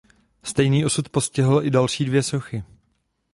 Stejný 0.43 0.85
osud 0.85 1.09
postihl 1.09 1.63
i 1.65 1.69
další 1.71 2.05
dvě 2.05 2.23
sochy. 2.23 2.63